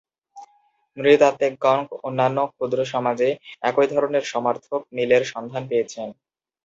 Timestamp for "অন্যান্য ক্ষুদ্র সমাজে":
2.01-3.29